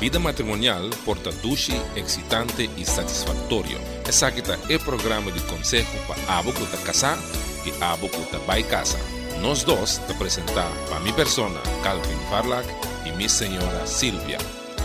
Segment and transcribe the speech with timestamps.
[0.00, 3.80] Vida matrimonial porta duche, excitante e satisfactorio.
[4.06, 4.42] Essa aqui
[4.72, 7.18] é programa de consejo para abo que está casar
[7.66, 8.96] e abo que está vai casa.
[9.42, 12.68] Nós dois te apresentar para minha persona, Calvin Farlak,
[13.06, 14.38] e minha senhora Silvia.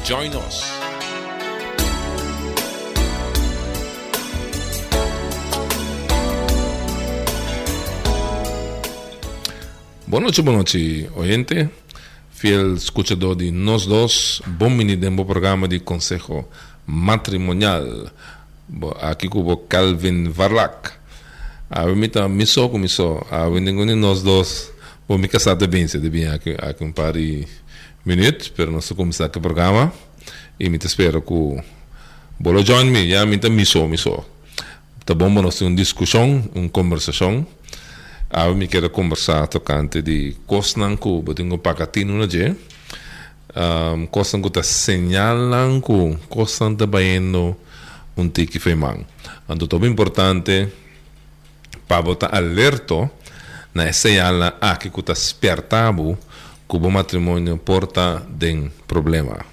[0.04, 0.64] Join us.
[10.07, 11.70] Boa noite, boa noite, oyente.
[12.44, 14.41] Fiel escuchador de Nós Dos.
[14.46, 16.44] Bom-vindo ao programa de Consejo
[16.85, 18.12] Matrimonial.
[18.99, 20.91] Aqui com Calvin Varlak.
[21.70, 23.26] A mim tá miso com miso.
[23.32, 24.73] A mim com nós dois.
[25.08, 27.48] Bom, me casar de bem, se de bem aqui, aqui um par de
[28.05, 29.94] minutos, para nós começar o programa.
[30.60, 31.63] E me espero que
[32.38, 34.21] Bolo join me, já me tá miso, miso.
[35.05, 37.48] Tá bom, nós temos uma discussão, uma conversação.
[38.36, 42.55] Eu me quero conversar tocante de coisas que eu tenho pagatino na je.
[43.55, 47.55] Um, coisas que está señalan que coisas está bayendo
[48.18, 49.05] um tiki femang.
[49.48, 50.68] Então, é importante
[51.88, 53.07] para botar alerta
[53.72, 56.18] na señala a que está espertado
[56.68, 59.46] que o matrimônio porta de problema.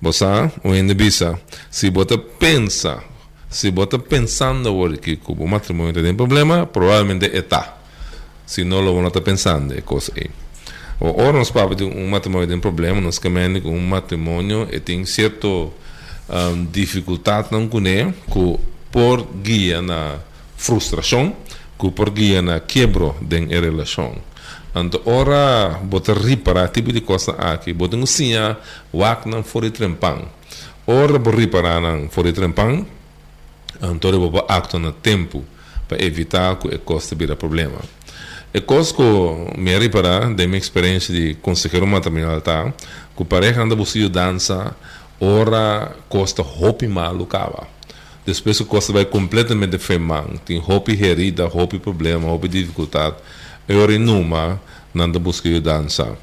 [0.00, 0.24] Você,
[0.62, 3.02] o bisa, se você pensa,
[3.50, 7.73] se você pensando que o matrimônio tem problema, provavelmente está
[8.46, 10.30] se não lo estar pensando e cose aí.
[11.00, 14.68] O ora nos parla de um matrimônio tem um problema, nós caminhamos com um matrimônio
[14.70, 18.58] e tem certa um, dificuldade não com ele, que
[18.90, 20.18] por guia na
[20.56, 21.34] frustração,
[21.78, 24.16] que por guia na quebro da relação.
[24.74, 28.56] Então, ora, bota reparar tipo de coisa aqui, bota um sinha,
[28.92, 30.24] wak não fora trempang.
[30.86, 32.86] Ora, bota reparar não fora trempang,
[33.82, 35.44] então, bota acto no tempo
[35.88, 37.78] para evitar que a coisa vira problema.
[38.60, 39.02] Coisa que
[39.58, 42.72] me reparar da minha experiência de consejero matrimonial tá
[43.16, 44.76] que pareja anda buscando dança
[45.20, 47.66] ora costa hopi malu cava.
[48.24, 53.16] Depois o costa vai completamente femang tem hopi herida hopi problema hopi dificuldade
[53.68, 54.60] e ora numa
[54.94, 56.16] nanda buscando dança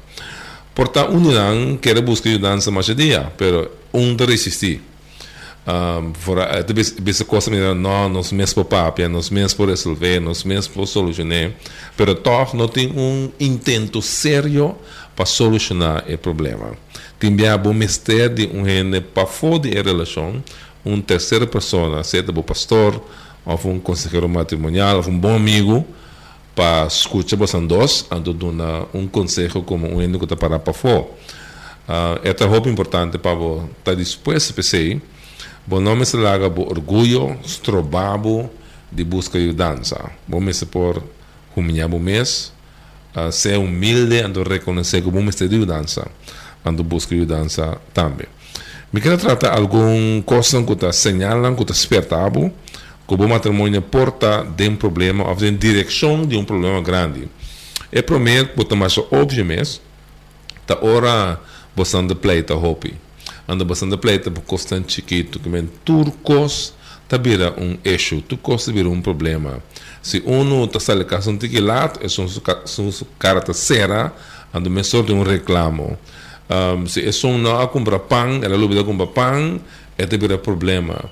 [0.74, 4.80] portanto um não quer buscar dança mais dia pero um de resistir
[5.64, 10.18] um, fora, uh, bisa coisa me não nós mesmos por papia nós mesmos por resolver
[10.18, 11.52] nós mesmos por solucionar.
[11.96, 14.74] Pero toch não tem um intento sério
[15.14, 16.72] para solucionar o problema.
[17.18, 20.42] Tem bem bom mistério de um rende para fora de relação.
[20.84, 23.00] Uma terceira pessoa seja o pastor
[23.46, 25.86] ou um conselheiro matrimonial ou um bom amigo
[26.56, 30.72] para escutar vocês dois ando dar um conselho como um rende que está para para
[30.72, 31.06] fora.
[31.88, 33.38] Uh, é muito importante para
[33.78, 35.00] estar disposto a pensar
[35.64, 38.50] Bom nome se laga bo orgulho, strobabo
[38.90, 40.10] de busca e dança.
[40.26, 41.00] Bom se por
[41.54, 42.52] humilhar o mês,
[43.14, 46.10] uh, ser humilde ando reconhecer que bom me de dança,
[46.64, 48.26] ando busca e dança também.
[48.92, 52.50] Me quero tratar algum coisa que está señalan, que está despertado,
[53.06, 57.28] que o matrimônio porta de um problema, ou de direção de um problema grande.
[57.92, 59.80] É primeiro, que mais óbvio mesmo,
[60.66, 61.38] tá hora
[61.76, 62.96] bastante pleita, hopi
[63.52, 66.72] anda bastante pleita por constante que men turcos
[67.06, 68.22] tá vira um eixo.
[68.22, 69.62] Turcos vira um problema.
[70.02, 74.12] Se uno tá sale caso um tiquilato é um su cara tá será
[74.54, 75.98] anda me sorte um reclamo.
[76.48, 79.60] Um, se é um não a comprar pão ela lubida comprar pão
[79.98, 81.10] é te vira problema.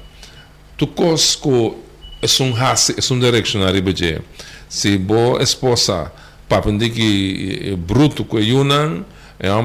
[0.78, 1.78] Turcos co
[2.22, 3.82] é um hasse é um direcionário
[4.68, 6.10] se boa esposa
[6.48, 9.04] papindiki bruto com yunan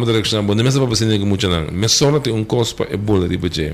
[0.05, 2.95] direção boa nem mesmo para você nem muito não mas só tem um cospa é
[2.95, 3.73] boa de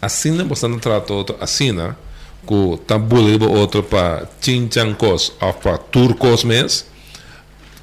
[0.00, 1.36] assim não você não trata outro
[2.46, 6.86] que tá boa de outro para chinchan cos ou para turcos mes.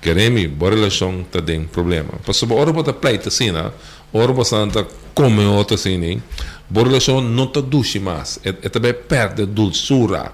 [0.02, 3.72] Queremos boa relação tá tem problema para hora para pleito assim não
[4.12, 6.24] hora você não tá come outro nem
[6.68, 10.32] boa relação não tá duche mais é, é também perde dulçura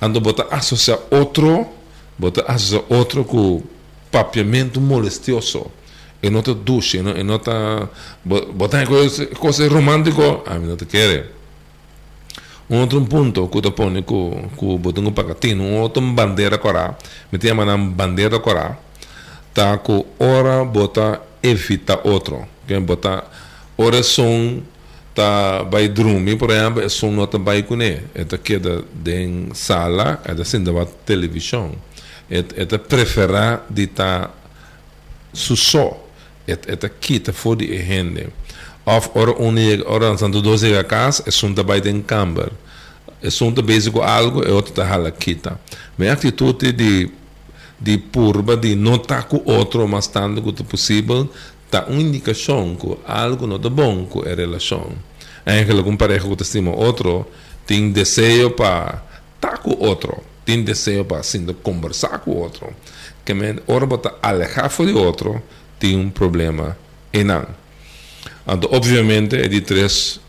[0.00, 1.66] ando bota associar outro
[2.18, 3.62] bota associar outro com
[4.10, 5.70] papiamento molestioso
[6.22, 7.50] e não te duche, e não te
[8.24, 11.32] botar coisas coisa romântico, a mim não te quer.
[12.68, 16.96] Um outro ponto que te põe com com botão pacotinho, um outro bandeira corá,
[17.32, 18.76] me tem uma bandeira corá,
[19.52, 23.24] tá com hora bota evita outro, que bota
[23.76, 24.60] hora som
[25.14, 30.22] tá vai dormir, por exemplo, som não tá vai com ele, tá queda de sala,
[30.24, 30.72] é da senda
[31.04, 31.72] televisão,
[32.68, 34.30] tá preferar de tá
[35.32, 36.09] só
[36.50, 38.28] et eta kita fodi e hende
[38.84, 42.50] of ora unig ora santo doze a casa é sunta by den camber
[43.22, 45.58] é sunta basico algo e outra hala kita
[45.98, 47.10] me atitude de
[47.80, 51.28] de purba de não tá com outro mas tanto quanto possível
[51.70, 54.92] dá uma indicação que algo não está bom com a relação.
[55.46, 57.26] Eigenlijk um pareja que estima outro
[57.66, 59.02] tem desejo para
[59.36, 62.74] estar com outro, tem desejo para assim, conversar com outro.
[63.24, 65.42] Que men ora bota alejar de outro
[65.80, 66.76] tem um problema
[67.12, 67.54] enorme.
[68.46, 70.20] Então, obviamente, é de três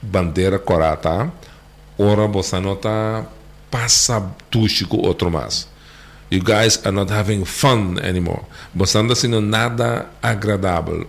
[0.00, 1.30] bandeiras corata,
[1.98, 3.26] ora você não está
[3.70, 4.20] passa
[4.50, 5.68] tudo com outro mais.
[6.30, 8.42] You guys are not having fun anymore.
[8.74, 11.06] Você não está sendo nada agradável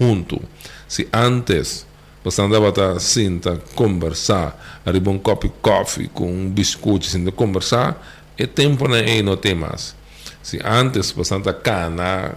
[0.00, 0.42] junto.
[0.88, 1.86] Se antes
[2.24, 8.02] você andava a conversar, arriba um copo de coffee com um biscoito, assim, conversar,
[8.36, 9.94] é tempo não é não tem mais.
[10.42, 12.34] Se antes você anda cana,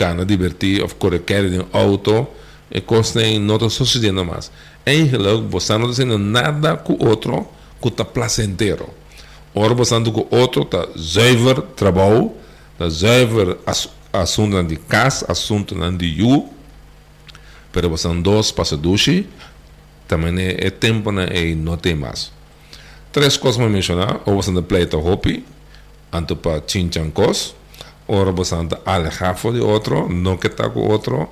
[0.00, 2.26] cana divertir, ou correr em auto,
[2.70, 4.50] é coisa não está sucedendo mais.
[4.86, 7.46] Em relógio, você não está fazendo nada com o outro
[7.82, 8.88] que está placentero.
[9.54, 12.32] Ora, você anda com o outro, está zuiver trabalho,
[12.72, 13.58] está zuiver
[14.10, 16.48] assunto de casa, assunto de you,
[17.70, 19.28] pero você dois para dushi,
[20.08, 22.32] também é, é tempo né, e não tem mais.
[23.12, 25.44] Três coisas para mencionar, ou você anda pleito hobby,
[26.10, 27.54] anto para chinchan cos,
[28.10, 31.28] ora você anda alejado de outro, não que está com outro,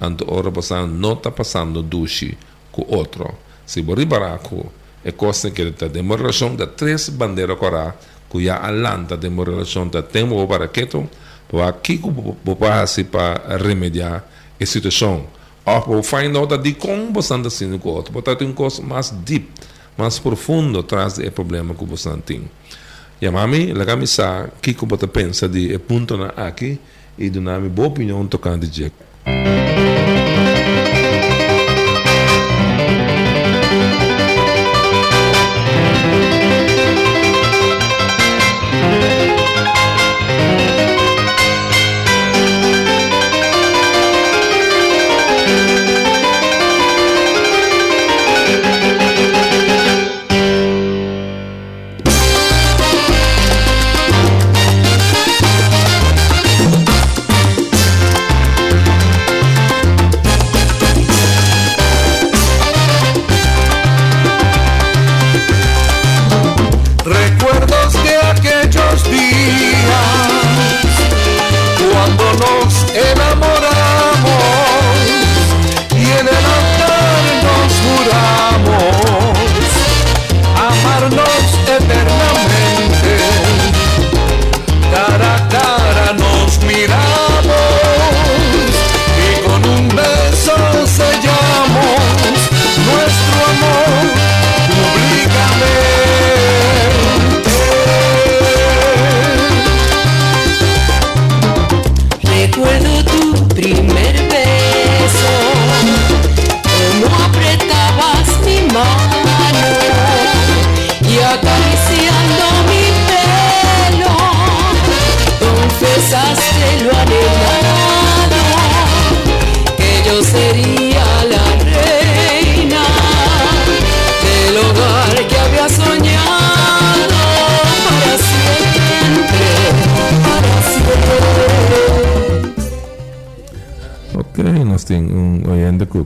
[0.00, 2.36] anto ora você não está passando dushi
[2.72, 3.32] com outro.
[3.64, 4.66] Se você baraco,
[5.04, 7.94] é coisa que está de uma relação de três bandeiras corá,
[8.34, 11.08] já alanta de uma relação de tempo para quieto,
[11.48, 12.00] para que
[12.44, 14.24] você pode para remediar
[14.60, 15.26] a situação.
[15.64, 19.48] Ou find out that como você anda sendo com outro, porque tem coisa mais deep,
[19.96, 22.48] mais profundo atrás do problema que você tem.
[23.20, 26.78] E a mami, la camisa, que você pensa de ponto na aqui
[27.18, 28.66] e do nome boa opinião tocando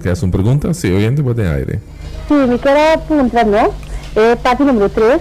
[0.01, 0.73] que hace una pregunta?
[0.75, 1.81] Sí, oyente, puede aire.
[2.29, 3.71] Sí, me quiero preguntar, ¿no?
[4.17, 5.21] Eh, parte número 3,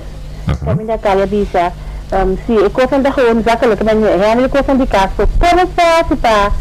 [0.65, 1.71] familia Calle dice,
[2.11, 4.87] um, sí, es cosa de joven, ya que lo que me dice, es cosa de
[4.87, 6.51] caso, ¿cómo se hace para,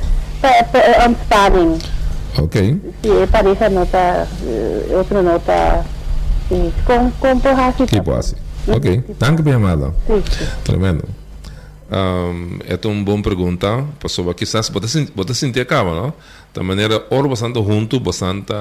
[0.43, 1.79] para, um, spanning?
[2.39, 2.55] Ok.
[3.03, 5.83] Sí, pareja nota, uh, otra nota,
[6.49, 7.89] sí, ¿cómo, cómo puedo hacer?
[7.89, 8.39] ¿Qué puedo hacer?
[8.71, 8.85] Ok,
[9.19, 9.93] danke por llamada.
[10.07, 10.45] Sí, sí.
[10.65, 11.05] Tremendo.
[11.91, 16.13] Um, é uma boa pergunta, pessoa quizás você você sentir acaba, não?
[16.59, 18.53] Da maneira, or bastante junto, bastante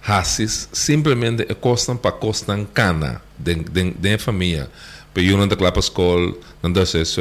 [0.00, 4.70] racis, simplesmente é costam para costam cana de de de família.
[5.12, 6.32] Pero eu não te para a escola,
[6.62, 6.72] não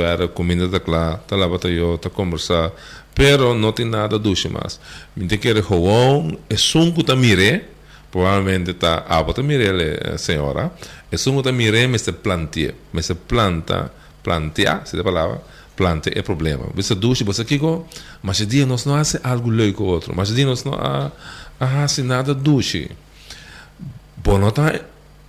[0.06, 2.72] era comida da lá, tá lá para
[3.14, 4.80] pero não tem nada duche mais.
[5.14, 7.66] Me tem que ir gewoon, é sunco tá mire,
[8.10, 10.72] provavelmente tá, ah, bota mire, senhora,
[11.12, 13.92] é sunco tá mire, me se plantia, me se planta,
[14.24, 15.42] plantear, se palavra,
[15.78, 16.66] plante é problema.
[16.76, 17.86] Você duche, você kiko,
[18.22, 20.74] mas dia nós não faz algo leuk outro, mas dia nós não
[21.60, 22.92] faz nada duche.
[24.18, 24.74] Bom, não tá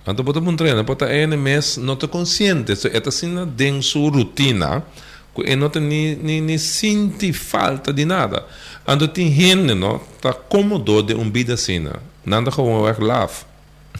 [0.07, 4.83] então, pode um treino, pode é mês não está consciente, é assim dentro sua rotina,
[5.35, 8.43] que não tem nem, nem, nem sente falta de nada.
[8.87, 11.85] Então, tem gente, não, está cômodo de uma vida assim,
[12.25, 13.45] nada como é laugh.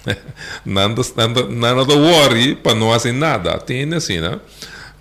[0.65, 3.59] nada, nada, nada worry para não fazer nada.
[3.59, 4.39] Tem assim, né?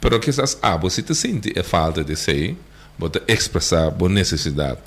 [0.01, 2.57] Pero quizás, ah, você te sente a falta de ser,
[2.99, 4.79] você expressar a necessidade.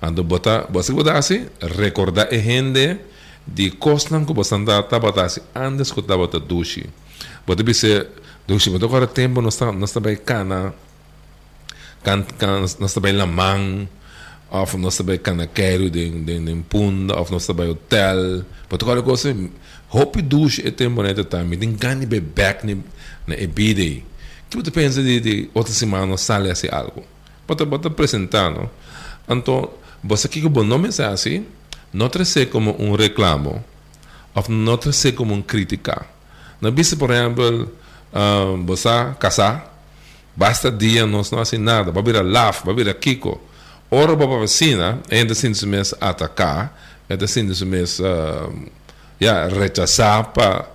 [0.00, 3.00] Ando bota, você botar assim, recordar a gente
[3.46, 6.86] de coisas que você botar assim, antes que estava a duche.
[7.46, 8.08] Bota dizer,
[8.46, 10.74] duche, mas agora tempo está, não está bem cana,
[12.04, 13.88] can, can, não está bem lamang,
[14.50, 18.44] of não está bem cana quero de, de, de punda, of não está bem hotel.
[18.68, 19.34] Bota agora coisa,
[19.90, 22.84] hope duche é tempo time, tem gani be back ni
[23.26, 23.34] na
[24.48, 27.02] Que você pensa de, de outra semana sale assim algo?
[27.46, 28.70] Bota, apresentar, não?
[29.28, 29.70] Então,
[30.02, 31.46] você que o nome é assim,
[31.92, 33.62] não trazer como um reclamo,
[34.34, 36.06] ou não trazer como uma crítica.
[36.60, 37.70] Não viste, por exemplo,
[38.12, 38.88] um, você
[39.18, 39.78] casar,
[40.34, 43.40] basta dia, não assim nada, vai virar laugh, vai virar kiko.
[43.90, 46.78] Ora, para a vecina, ainda assim se mesmo atacar,
[47.08, 48.70] ainda assim se mesmo uh,
[49.20, 50.66] yeah, rechazar para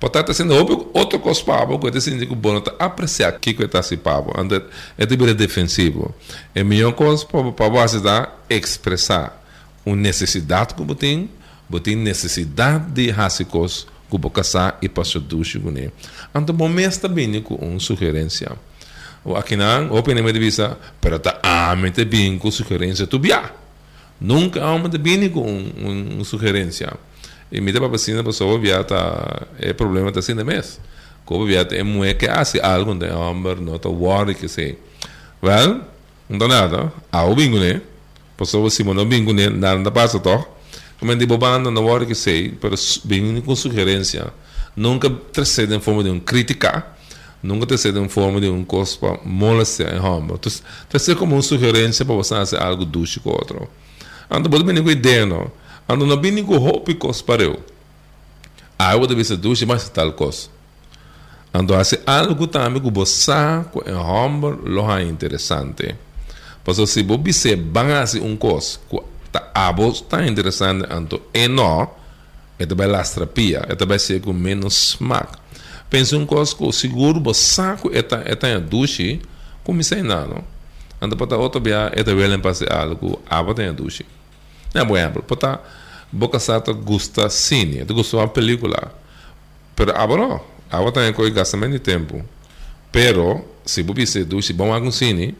[0.00, 3.96] Portanto, sendo outro coisa para que é assim que bom apreciar que que está se
[3.96, 4.64] pavo, anda
[4.96, 6.14] é de defensivo.
[6.54, 9.42] É melhor coisa para você dar expressar
[9.84, 11.30] uma necessidade que você tem,
[11.68, 15.90] você tem necessidade de rasicos que você casar e passar do chigune.
[16.34, 18.52] Então, bom mês também com uma sugerência.
[19.24, 23.50] O aqui não, opinião de vista, para tá amente bem com sugerência tu bia.
[24.20, 26.92] Nunca de bem com uma sugerência.
[27.50, 30.82] E me para vacina pessoa viata é problema tá sendo mesmo.
[31.24, 34.78] Como viata é muito que hace algo de não tá worry que sei.
[35.42, 35.80] Well,
[36.28, 36.92] não dá nada.
[37.10, 37.80] Ah, o bingo né?
[38.36, 40.44] Pessoa se não bingo né, nada passa to.
[41.00, 42.74] Como de bobanda não worry que sei, pero
[43.04, 44.32] bingo com sugerência.
[44.76, 46.86] Nunca trazer em forma de um crítica.
[47.42, 50.36] Nunca trazer em forma de um cospa molestar em homem.
[50.88, 53.68] Trazer como uma sugerência para você fazer algo ducho com outro.
[54.30, 55.50] Então, pode com ideia, não?
[55.88, 57.58] Ando na bini ko hopi kos pareu.
[58.78, 60.50] Aí eu ser duche mais tal cos.
[61.52, 63.32] Ando hace algo também que você
[63.72, 65.96] com é homem loha interessante.
[66.62, 68.78] Porque se você banga assim um cos,
[69.32, 71.90] tá abo tá interessante ando e não,
[72.58, 75.38] é também lastrapia, é também ser com menos smack.
[75.88, 79.22] Pensa um cos que seguro você com é tá é duche,
[79.64, 80.44] como sei não.
[81.00, 84.04] Ando para outro dia é também fazer algo, abo tem duche.
[84.74, 85.46] É bom exemplo, porque
[86.12, 88.92] boca sata gusta cine, tu gusta uma película.
[89.76, 92.24] Pero agora, agora também coi gasta menos tempo.
[92.90, 95.36] Pero, se você se do se bom algum cine,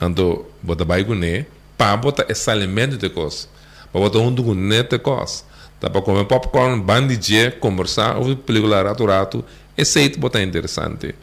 [0.00, 3.46] ando bota vai gune, pa bota esse alimento de coisa.
[3.92, 5.44] Pa bota um do gune de coisa.
[5.80, 9.44] Tá para comer popcorn, bandidia, conversar, ouvir película rato rato,
[9.76, 11.14] esse aí bota interessante.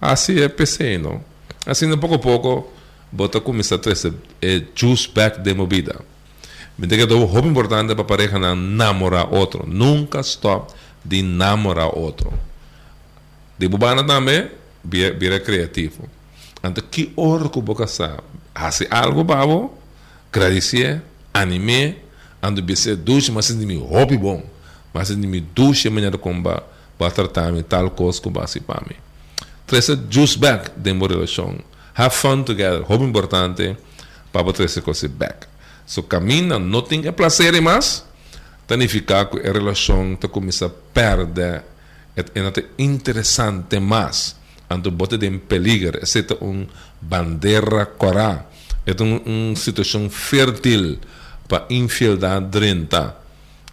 [0.00, 1.20] Assim é PC, não?
[1.66, 2.72] Assim, pouco a pouco,
[3.10, 5.96] bota começar a trazer é, juice back de movida.
[6.76, 9.64] Me que é muito importante para pareja namorar outro.
[9.66, 10.72] Nunca stop
[11.04, 12.32] de namorar outro.
[13.56, 14.50] De bubana também,
[14.82, 16.08] vira criativo.
[16.58, 18.22] Então, que hora que você sabe?
[18.54, 19.78] Hace algo você,
[20.32, 21.00] agradecer,
[21.32, 21.96] anime,
[22.42, 24.42] ando você duche, mas de mim hobby bom.
[24.92, 28.96] Mas de mim duche maneira como para tratar tal coisa que você para mim.
[29.66, 31.56] Trazer juice back de uma relação.
[31.94, 32.82] Have fun together.
[32.82, 33.76] Hobby importante
[34.32, 35.46] para trazer coisa back.
[35.86, 38.04] So caminha, não tem prazer mais,
[38.68, 41.62] significa que a relação está começa a perder,
[42.16, 44.36] é interessante mais.
[44.70, 46.66] Então, bote de peligro, é uma
[47.00, 48.46] bandeira corá,
[48.86, 50.98] é uma um situação fértil
[51.46, 53.12] para infidelidade dentro,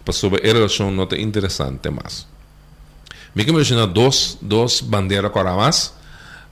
[0.04, 2.26] para sobre a relação não é interessante mais.
[3.34, 5.94] Me que mencionar dois, dois bandeiras corá mais,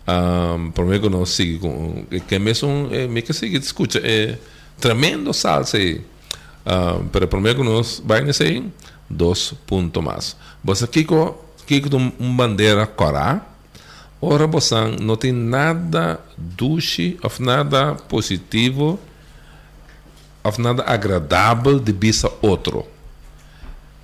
[0.09, 4.39] um, por mim que não sigo, que mesmo, me que sigue, escuta, é,
[4.81, 6.03] tremendo salsa aí.
[6.67, 8.65] Uh, pero primeiro nós vai nesse
[9.09, 10.37] dois pontos mais.
[10.63, 11.39] Você kiko
[12.19, 13.47] um bandeira corá.
[14.21, 19.01] Ora você não tem nada duche ou nada positivo
[20.45, 22.87] ou nada agradável de vista outro.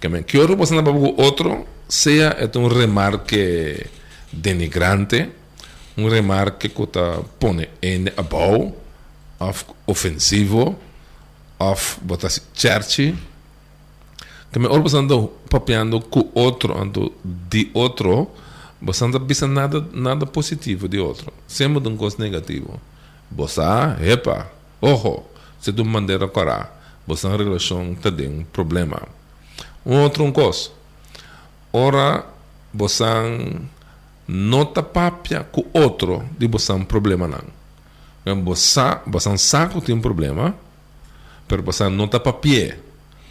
[0.01, 3.87] Que me que você não vai outro seja é um remarque
[4.33, 5.29] denigrante,
[5.97, 8.73] um remarque que está pone em above
[9.39, 10.77] of ofensivo,
[11.59, 13.15] of botas church,
[14.53, 18.31] que me orbo ando papiando com outro, ando de outro,
[18.81, 22.81] você anda pensando nada, nada positivo de outro, sempre de um coisa negativo.
[23.31, 23.61] Você,
[24.01, 24.51] epa,
[24.81, 25.23] ojo,
[25.61, 26.73] se tu maneira corá,
[27.07, 29.03] você na relação tem um problema.
[29.85, 30.71] Um outro um coisa,
[31.73, 32.25] ora,
[32.73, 33.05] você
[34.63, 37.56] está papia com outro de você um problema não
[38.35, 40.55] você, você sabe tem um problema,
[41.49, 42.79] mas você não está para pé.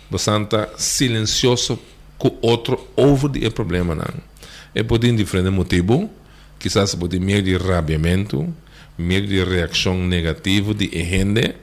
[0.09, 1.79] Você está silencioso
[2.17, 3.95] com outro ouve o problema.
[3.95, 4.05] Não.
[4.73, 6.09] É por diferente motivo,
[6.59, 8.47] quizás por medo de rabiamento,
[8.97, 11.55] medo de reação negativa de gente,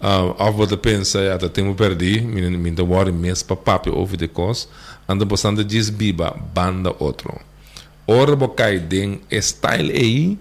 [0.00, 3.56] Uh, of wat de pensa ja dat tempo perdi min min de war mes pa
[3.56, 4.68] papi over de cos
[5.08, 7.34] anda bostando diz biba banda outro
[8.06, 10.38] ora bocai den style aí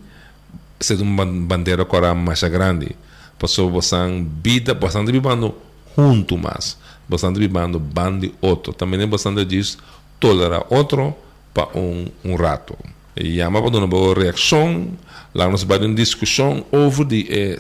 [0.80, 1.16] se um
[1.46, 2.96] bandeira mais grande.
[3.40, 5.54] Passou bosan vida bastante vivando
[5.96, 6.78] junto mais.
[7.08, 8.74] Bastante vivendo bandi outro.
[8.74, 9.78] Também é bastante diz
[10.20, 11.16] tolerar outro
[11.54, 12.76] para um, um rato.
[13.16, 14.88] E ama para uma boa reação.
[15.34, 17.58] Lá nos vai uma discussão over de eh,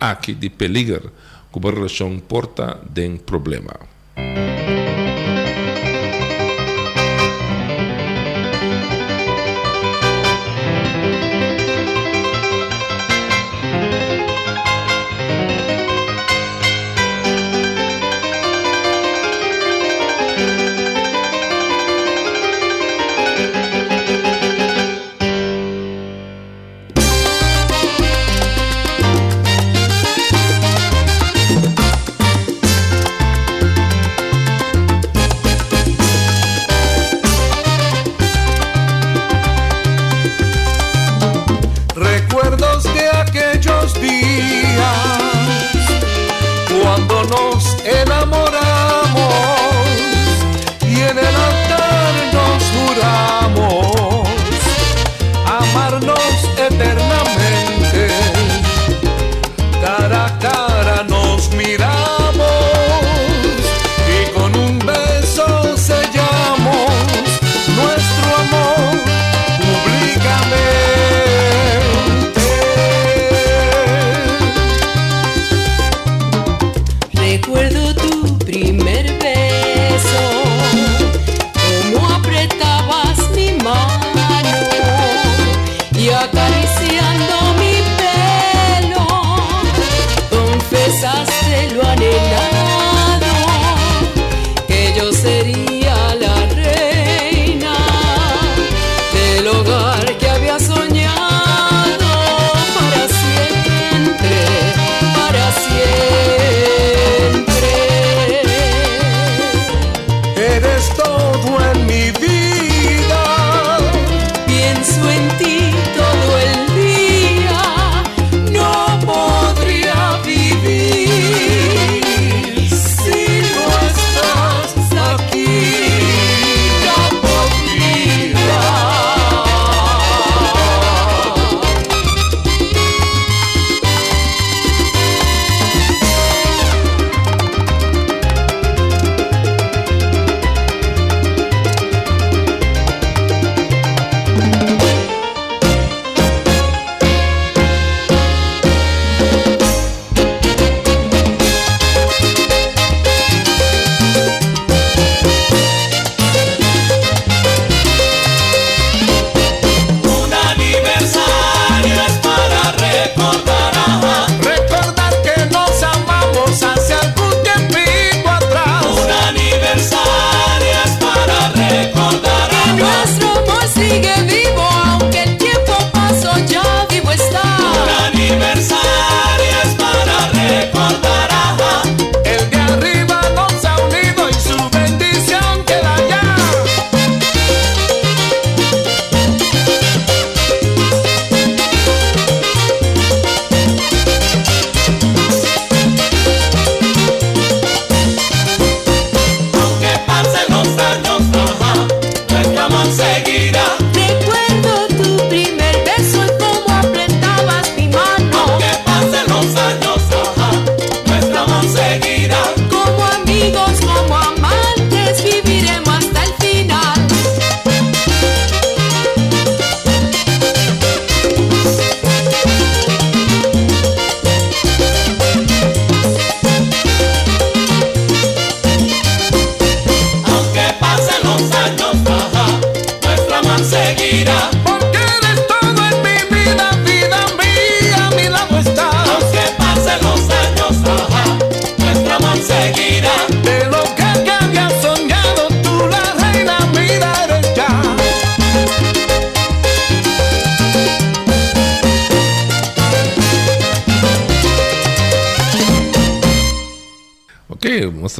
[0.00, 1.10] aqui de peligro.
[1.52, 3.72] Que a relação porta de problema.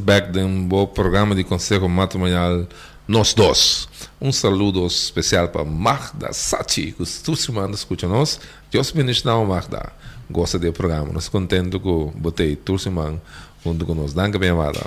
[0.01, 2.67] Back de um bom programa de conselho matrimonial
[3.07, 3.89] nós dois.
[4.21, 8.41] Um saludo especial para Magda Sachi, que está escutando nós.
[8.71, 9.93] Deus bendiga Magda.
[10.31, 11.13] gosta do programa.
[11.13, 13.21] Nós contento com botei Tursimang
[13.65, 14.15] junto com nós.
[14.15, 14.81] Danke bem, amada.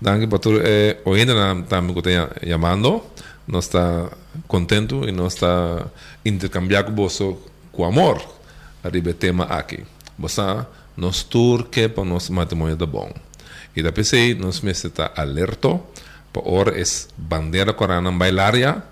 [0.00, 0.60] Danke por tudo.
[0.62, 1.94] Eh, ainda estamos
[2.46, 3.02] chamando.
[3.48, 4.10] Nós está
[4.46, 5.86] contento e nós está
[6.24, 7.36] intercambiando com você
[7.72, 8.22] com amor.
[8.84, 9.84] Arriba tema aqui.
[10.18, 10.42] Você
[10.96, 13.10] nos tour que para nosso matrimônio da bom.
[13.74, 15.80] E da PC nós me está alerta
[16.32, 16.84] para hora é
[17.16, 18.82] bandeira corana bailaria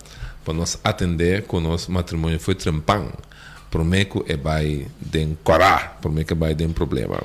[0.44, 3.10] para nós atender com nosso matrimônio foi trempang.
[3.70, 7.22] Prometo é vai den corá, prometo é vai den problema.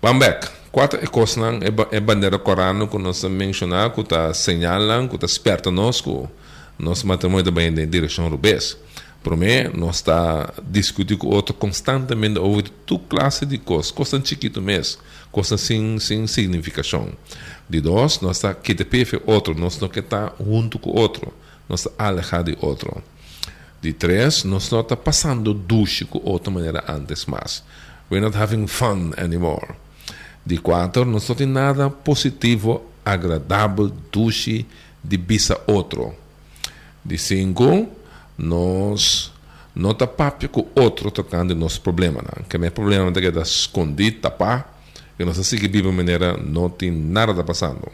[0.00, 0.48] Vamos back.
[0.70, 5.70] Quatro coisas é, é bandeira corana que nós mencionar, que está señalan, que está esperta
[5.70, 6.28] nós, que
[6.78, 8.76] nosso matrimônio também em direção rubês.
[9.22, 14.62] Para mim, nós está discutindo com outro constantemente over toda classe de coisas, coisas chiquito
[14.62, 17.10] mesmo, coisas sem, sem significação.
[17.68, 18.86] De dois, nós está que te
[19.26, 21.32] outro, nós não que está junto com outro,
[21.68, 23.02] nós está alejado de outro.
[23.80, 27.62] De três, nós não está passando duche com outra maneira antes mais.
[28.10, 29.74] We're not having fun anymore.
[30.44, 34.66] De quatro, não tem nada positivo, agradável, duche
[35.04, 36.14] de bisa outro.
[37.04, 37.86] De cinco,
[38.36, 39.30] nós
[39.74, 42.22] não papo com outro tocando nosso problema.
[42.22, 42.44] Não?
[42.44, 44.77] Que meu problema é que está escondido, tapar,
[45.24, 47.90] nós assim que vive de maneira não tem nada está passando.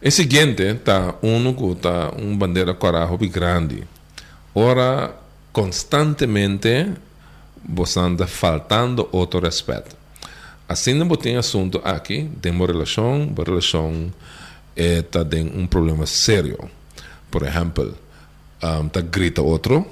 [0.00, 3.84] E seguinte, está um que está um bandeira corajo grande.
[4.54, 5.14] Ora,
[5.52, 6.92] constantemente,
[7.68, 9.96] você anda faltando outro respeito.
[10.68, 14.12] Assim, não tem assunto aqui, tem uma relação, uma relação
[14.76, 16.70] está eh, um problema sério.
[17.30, 17.96] Por exemplo,
[18.62, 19.86] um, ta grita outro,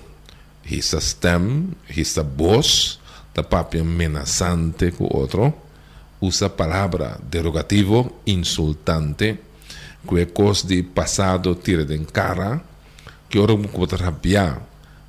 [0.64, 2.98] hisa stem, hisa voz,
[3.32, 5.52] ta papi amenazante com outro,
[6.24, 9.38] usa palavra derogativo, insultante,
[10.06, 12.60] que é coisa de passado tira de cara,
[13.28, 14.62] que ora bota rabiar,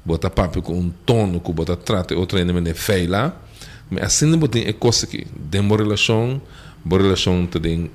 [0.03, 3.41] bota papi com um tono que bota trata outro ainda de feila,
[3.89, 6.41] mas assim não tem é coisa aqui, de uma relação,
[6.83, 7.89] uma relação tem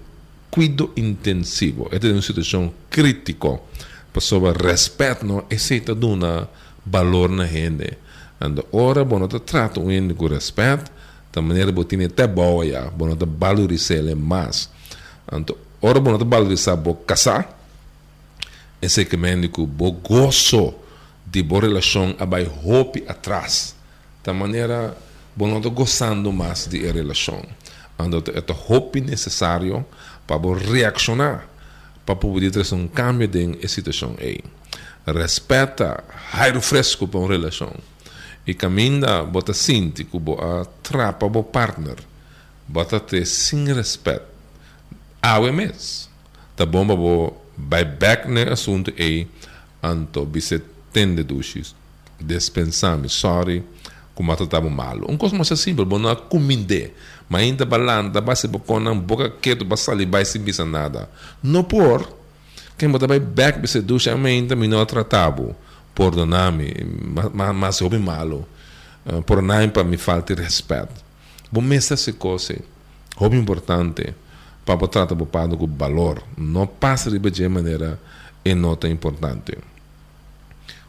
[0.51, 3.61] cuido intensivo, é uma situação crítica,
[4.13, 6.49] pessoa respeito não aceita duna
[6.85, 7.99] valor na gente.
[8.43, 10.91] And ora te trato um com respeito
[11.33, 12.27] da maneira botine te
[13.39, 14.69] valorizar ele mais
[15.31, 15.47] and
[15.83, 17.59] ora bono te valorizar bo casar
[18.83, 20.75] esse que médico bo gozo
[21.27, 23.75] de boa relação abai hope atrás
[24.25, 24.97] da maneira
[25.37, 27.43] bono te gostando mais de relação
[27.99, 29.85] and é o hope necessário
[30.27, 31.51] para reaccionar
[32.11, 34.41] para poder trazer um cambio de situação aí.
[35.07, 37.73] Respeita, raio fresco para uma relação.
[38.51, 41.95] E caminha, bota sinti, que a trapa, o partner,
[42.67, 44.25] bota ter sem respeito.
[45.23, 46.11] Awe mes.
[46.57, 49.29] Tá bom, bo vai back no assunto aí,
[49.81, 50.61] anto, bise
[50.93, 51.77] tende duxis.
[52.19, 53.63] Dispensame, sorry,
[54.17, 54.99] como tratava mal.
[55.09, 56.91] Um coisa mais simples, bom, não cominde.
[57.29, 61.09] Mas ainda balanda, base bocona, boca quieto, basali, vai se bisa nada.
[61.41, 62.13] Não por,
[62.77, 65.55] quem bota vai back, bise duxa, ainda me não tratava.
[65.95, 66.75] Por doname,
[67.35, 68.47] mas, mas houve malo.
[69.05, 71.05] Uh, por nada para me falta respeito.
[71.51, 72.57] Bom, mas essa coisa,
[73.17, 74.15] houve importante,
[74.65, 76.23] para tratar o pado com valor.
[76.37, 77.99] Não passa de maneira
[78.45, 79.59] e nota importante.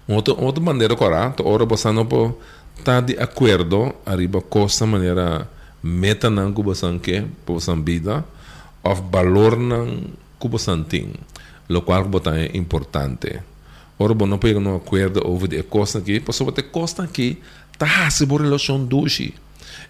[0.07, 2.35] Outra, outra maneira correta, ora você não pode
[2.81, 5.45] está de acordo arriba costa maneira
[5.85, 8.25] meta nan kubasan ke kubasan vida
[8.81, 11.13] of valor nan kubasan ting
[11.69, 13.45] lo qual botan é importante
[14.01, 17.39] ora não pega no acordo over de costa aqui posso botar costa aqui
[17.77, 19.33] tá se por relação dushi.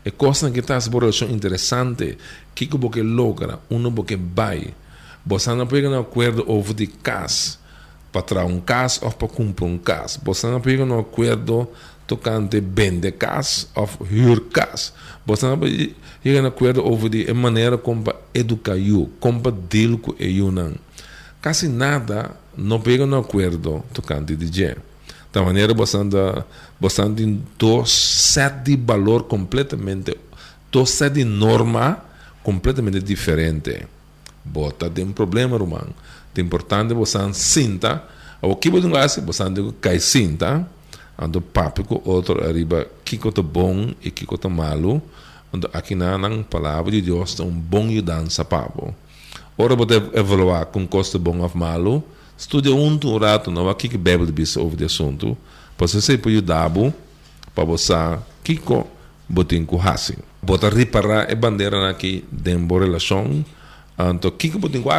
[0.06, 2.17] E costa que tá se por relação interessante
[2.56, 4.74] que que porque logra uno porque vai.
[5.26, 7.60] Você não pega no acordo over de cas.
[8.12, 10.19] Para trazer um cas ou para cumprir um cas.
[10.24, 11.67] Você não pega no acordo
[12.08, 14.93] tocante vende casa ou huurkas.
[15.26, 15.60] Você não
[16.24, 20.74] chega a acordo over de maneira como educar eu, como deal com eu não.
[21.41, 24.75] Quase nada não pega no acordo tocante DJ.
[25.34, 26.45] Da maneira você anda,
[27.23, 30.15] em dois set de valor completamente,
[30.71, 31.97] dois set de norma
[32.43, 33.88] completamente diferente.
[34.45, 35.88] Bota tem um problema, Romão.
[36.36, 38.04] É importante você sinta,
[38.39, 40.67] o que você faz, você anda cai sinta,
[41.17, 45.01] ando papo com outro arriba que é bom e que é malo
[45.73, 48.95] aqui na palavra de Deus um bom dança papo
[49.62, 52.04] ora pode evaluar com custo bom ou malo
[52.38, 55.38] estudia um rato não aqui que bebe de bis over de assunto
[55.78, 56.69] para você pode ajudar
[57.54, 57.93] para você
[58.43, 58.88] kiko
[59.30, 60.17] botin com hasi.
[60.41, 63.45] Bota reparar a bandeira aqui de relação
[63.97, 64.89] então kiko botin com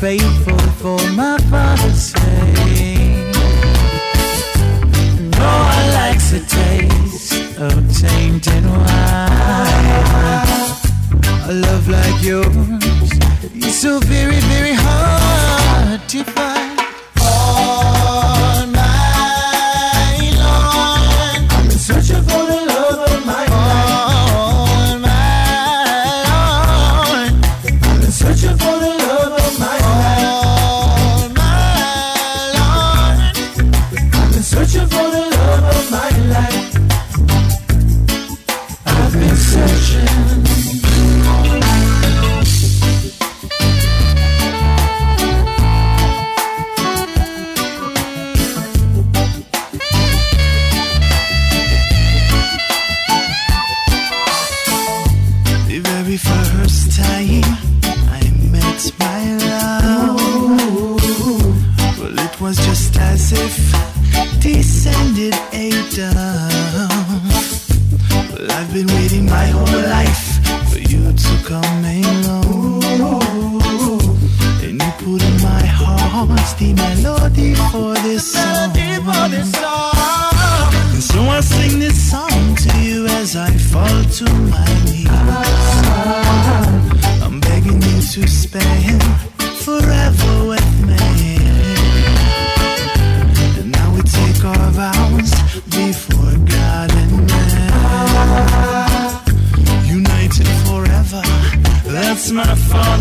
[0.00, 0.39] faith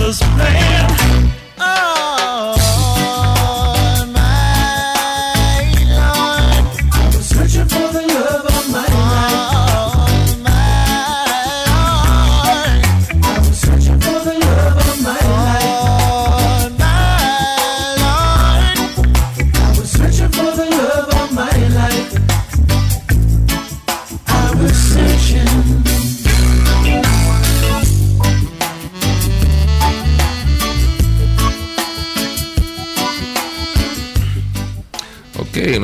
[0.09, 0.68] was playing.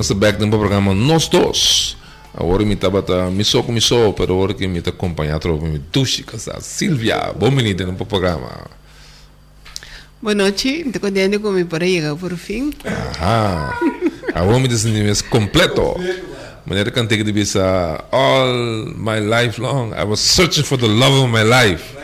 [0.05, 1.97] Nós back no programa Nós Dois.
[2.33, 5.79] Agora me estava tá miso com miso, pero agora que me está acompanhando trovo me
[5.79, 6.59] tuxi casa.
[6.61, 8.67] Silvia, bom menino no programa.
[10.21, 12.71] Boa noite, estou contente com meu para chegar por fim.
[12.85, 13.73] Aham.
[14.35, 15.95] Agora me nimes completo.
[16.65, 21.15] Maneira que antega de bisa all my life long I was searching for the love
[21.15, 21.95] of my life.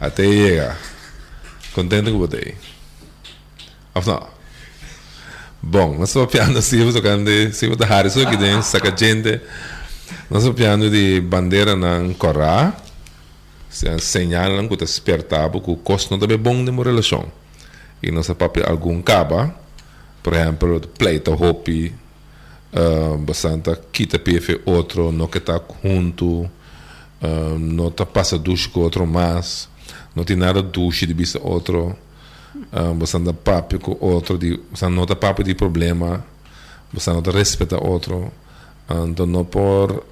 [0.00, 0.76] Até chega.
[1.72, 2.54] Contente com você.
[3.94, 4.33] Of não?
[5.66, 6.30] Bom, nós estamos
[6.70, 9.40] vamos tocando, se você har isso aqui dentro, saca gente.
[10.30, 12.74] Nós estamos piano de bandeira na Corá.
[13.70, 17.24] Se señalam que está despertado que o custo não está bom de uma relação.
[18.02, 19.54] E nós papel algum caba,
[20.22, 21.94] por exemplo, pleito, hopi,
[22.74, 26.42] uh, bastante quita PF outro, não que está junto,
[27.22, 29.66] uh, não está passa duche com outro mais,
[30.14, 31.96] não tem nada duche de vista outro,
[32.72, 36.24] uh, bastante papo com outro, de, não está papo de problema,
[36.92, 38.32] não está respeita outro,
[39.08, 40.04] então não por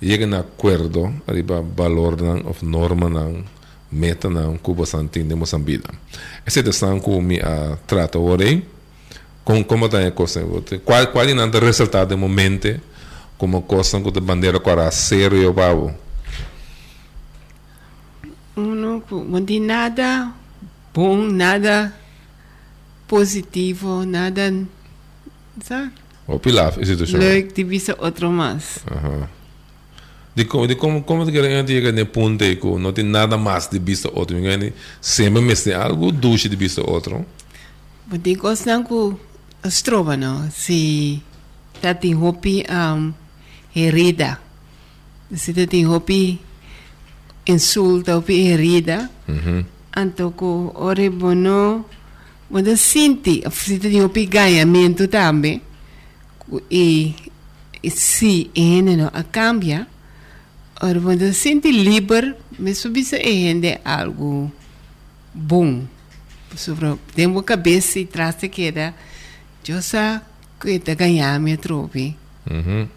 [0.00, 3.44] llegar a acordo, arriba valor não, of norma não,
[3.90, 5.88] meta não, que bastante tem de vida.
[6.44, 8.64] Essa é a questão que me uh, trata hoje,
[9.44, 10.44] com como está a coisa
[10.84, 12.80] qual qual o resultado de momento
[13.38, 15.94] como coisa que a bandeira agora sério babo.
[18.56, 20.32] Não, não tem nada
[20.96, 21.92] bom, nada
[23.06, 24.52] positivo, nada.
[25.62, 25.92] Sabe?
[26.26, 28.82] o pilaf is het zo Leuk, die visa outro mais.
[28.90, 29.28] Aha.
[30.34, 33.36] de como de como como de que gente chega no ponto que não tem nada
[33.36, 37.24] mais de vista outro ninguém sempre me tem algo duche de vista outro
[38.08, 39.16] Mas que
[39.62, 40.50] as trova, não?
[40.50, 41.20] Se
[41.80, 43.12] tá tem hopi um,
[43.74, 44.38] herida.
[45.34, 46.38] Se tá tem hopi
[47.46, 49.10] insulta, hopi herida.
[49.28, 49.58] uhum.
[49.58, 49.75] Então,
[50.36, 51.84] que ore bono,
[52.50, 55.62] quando sente, se tem hopi ganhamento também,
[56.70, 57.14] e,
[57.82, 59.86] e se ele não a cambia,
[60.80, 64.52] ora quando sente livre, me subisse é algo
[65.32, 65.84] bom.
[66.54, 68.94] sobre tem uma cabeça e traz de queda
[69.68, 69.82] eu
[70.60, 72.16] que está ganhar me trope
[72.48, 72.88] Uhum.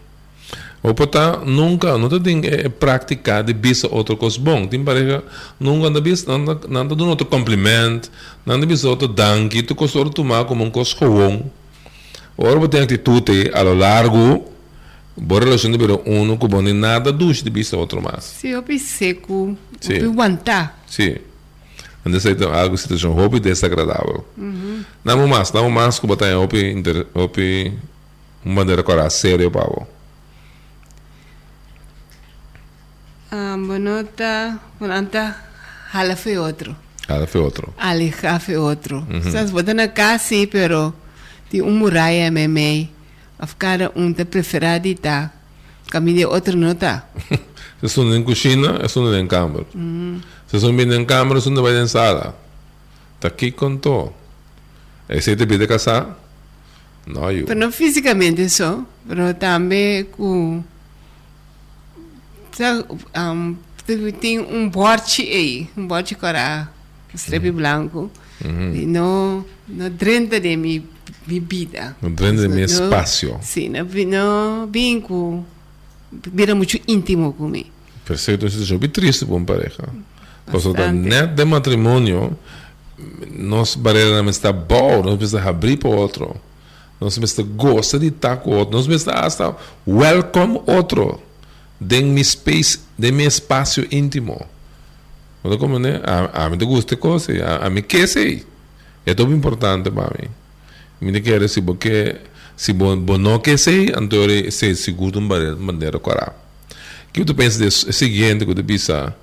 [0.82, 4.66] O pota nunca, não tem que praticar de bisa outro coisa bom.
[4.66, 5.22] Tem parece
[5.58, 8.10] nunca anda bisa, nada nada do outro cumprimento,
[8.46, 11.44] nada bisa outro danke, tu outro tomar como um coisa ruim.
[12.36, 14.50] Ora tem atitude a lo largo,
[15.14, 18.24] boa relação de ver um com bom nada duche de bisa outro mais.
[18.24, 19.54] se eu seco.
[19.74, 20.82] Opi aguentar.
[20.86, 21.16] Sim.
[22.06, 24.24] Onde você tem algo situação hobby desagradável.
[25.04, 27.74] Não mais, não mais que botar hobby inter, hobby
[28.42, 29.86] uma maneira cora sério pavo.
[29.86, 30.00] Ah,
[33.30, 35.36] bonota, bonanta,
[36.16, 36.76] foi outro.
[37.26, 37.74] Foi outro.
[37.76, 39.06] Alejar foi outro.
[39.10, 40.94] Estás botando cá, sim, pero
[41.50, 42.90] de um muralha me mei.
[43.38, 45.32] A ficar um te preferado tá.
[45.90, 47.08] Caminho outro não tá.
[47.80, 49.64] Se sono in cucina, e sono in camera.
[50.46, 52.34] Se sono bene in camera, sono vai in sala.
[53.18, 54.12] Tá aqui com to.
[55.08, 56.16] E se te pide casar?
[57.06, 57.46] No, eu.
[57.46, 60.62] Pero não fisicamente só, pero também com.
[63.16, 63.56] Um,
[64.20, 66.68] tem um bote aí, um bote corá,
[67.12, 68.10] um strepe branco,
[68.42, 70.82] e não, não drenta de minha
[71.26, 71.96] bebida.
[72.00, 73.36] Não drena de meu espaço.
[73.42, 75.44] Sim, não vem com.
[76.32, 77.68] Vira muito íntimo comigo.
[78.04, 79.88] Perfeito, uma situação bem triste para uma pareja.
[80.46, 82.36] Porque net de matrimônio,
[83.30, 86.34] nós barreira não está bom, nós precisamos abrir para outro.
[87.00, 88.76] Nós precisamos gosta de estar com outro.
[88.76, 91.20] Nós precisamos hasta welcome outro.
[91.80, 94.46] De meu space, de meu espaço íntimo.
[95.42, 96.00] Como, né?
[96.04, 98.44] A, a mim te gusta coisa, a, a mim quer sei.
[99.06, 100.28] É tão importante para mim.
[101.00, 102.16] Me quer se porque
[102.54, 106.34] se bom não quer sei, então se seguro de maneira, correta.
[107.10, 107.64] que tu pensa?
[107.64, 109.14] É o seguinte, que tu pensa,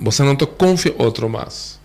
[0.00, 1.80] você não te confia outro mais.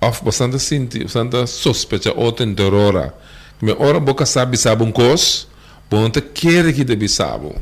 [0.00, 3.12] Ou você não sente, você não sospecha outro em terror.
[3.60, 5.46] Que ora boca sabe sabe um coisa,
[5.88, 7.54] bom não quer que te sabe.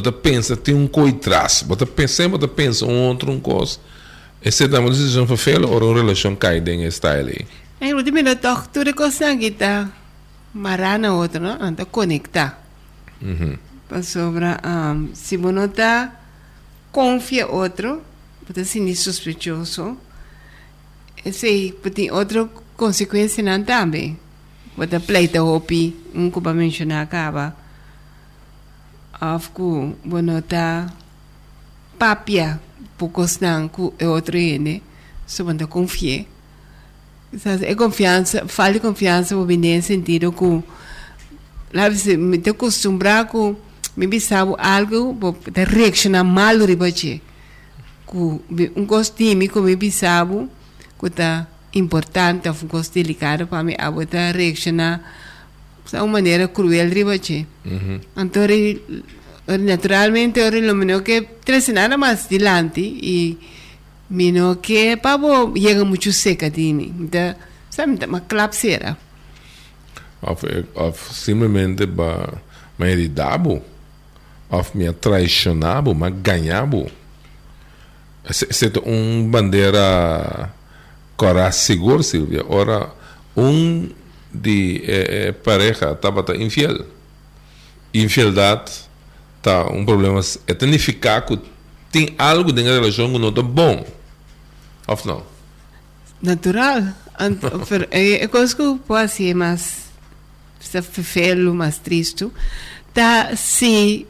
[0.00, 1.64] Você pensa, tem um coi atrás.
[1.66, 3.78] Você pensa, você pensa um outro um coisa.
[4.40, 7.44] Esse é uma decisão para fazer ou uma relação cai dentro style.
[7.80, 9.90] Aí, o time da tortura consegue estar
[10.54, 11.60] marana outro, não?
[11.60, 12.62] Anda conectar.
[13.88, 16.12] Para sobre, um, se você não está
[16.92, 18.00] confia outro,
[18.46, 19.96] você se sente suspeitoso,
[21.24, 24.16] esse tem outra consequência não também.
[24.76, 27.56] Você pleita hopi, um que para mencionar acaba.
[29.20, 29.96] Afku,
[30.38, 30.92] está
[31.98, 32.60] papia,
[32.96, 34.82] poucos que é outro ene,
[35.26, 36.26] se você confia.
[37.36, 40.62] Sabe, É confiança, falta de confiança vou vender em sentido que
[41.74, 43.54] lá você me te acostumbrar com
[43.94, 47.20] me sabe algo vou te reaccionar mal ribache
[48.06, 50.48] que um gosto tímico me sabe
[50.98, 55.02] que tá importante um gosto delicado para mim a botar reaccionar
[55.90, 57.46] de uma maneira cruel ribache
[58.16, 58.82] então ele-
[59.60, 61.26] naturalmente ora lo menos que
[61.72, 63.38] nada más delante y
[64.10, 66.92] mino que pavo llega mucho seca de mí.
[67.10, 67.34] Da
[67.70, 68.96] sabe uma clapsera.
[70.20, 72.42] Of, of simplesmente para
[72.78, 73.62] me heredabo,
[74.50, 76.90] of me traicionabo, me ganhabo.
[78.30, 78.46] Se,
[78.84, 80.52] um bandeira
[81.16, 82.90] cora seguro, Silvia, ora
[83.36, 83.88] um
[84.32, 86.84] de eh, eh, pareja estava infiel.
[87.92, 88.72] Infialdade
[89.42, 91.38] tá um problema etnificar que
[91.90, 93.86] tem algo dentro da relação que não está bom.
[94.86, 95.22] Of não?
[96.22, 96.82] natural
[97.90, 99.88] é, é coisa que pode ser mais
[100.60, 102.28] está feio mais triste
[102.92, 104.06] tá se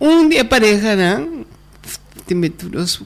[0.00, 1.44] um dia pareja não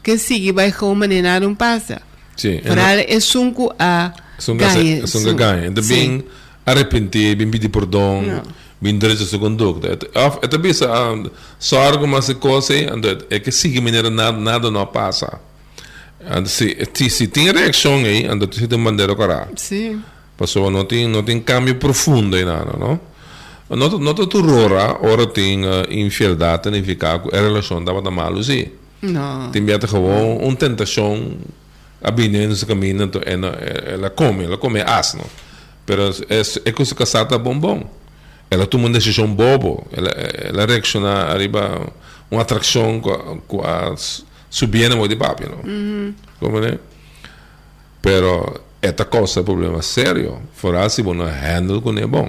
[0.03, 2.03] que sigue vai como maneira não passa
[2.37, 2.61] Sim.
[2.61, 5.67] para é sunco a São ganha ganha, são ganha.
[5.67, 6.25] Então, bem
[6.67, 8.43] arrepender, bem pedir perdão, Não.
[8.81, 9.99] bem direito à sua conduta.
[10.43, 12.75] É também só algo mais coisa,
[13.31, 15.41] é que siga maneira nada, nada não passa.
[16.27, 19.51] And se, se, se tem reação aí, então se tem maneira correta.
[19.57, 20.03] sim
[20.37, 22.99] Passou, não tem, não tem cambio profundo aí nada, não?
[23.71, 28.67] Não não tu rora, ora tem uh, infialdade, significa que a relação estava mal, sim.
[29.03, 31.37] não Tem biata gewoon uma tentação
[32.05, 33.49] a caminho então ela,
[33.87, 35.25] ela come ela come asno.
[35.87, 37.91] Pero é é que se casar tá bom bom
[38.51, 41.93] ela toma uma decisão bobo ela ela reacciona arriba
[42.31, 43.95] uma atração com com a
[44.97, 46.79] muito de papi não como né
[48.01, 50.43] pero esta coisa é problema sério.
[50.53, 52.29] Fora se você não handle com é bom.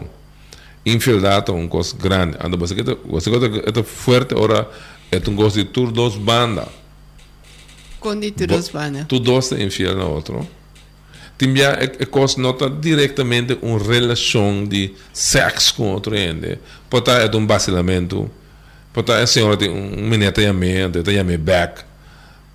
[0.86, 2.38] Infialdade é uma coisa grande.
[2.42, 4.66] Anda você que você que é forte ora
[5.12, 6.68] é um gosto de tur dos bandas
[8.06, 10.06] conditoros vana tu dois te infiel na
[11.80, 16.58] é, é coisa nota diretamente uma relação de sexo com outro ende.
[16.90, 18.30] Pode é um vacilamento.
[18.94, 21.84] Pode a senhora tem um menino mim, tem a mim back.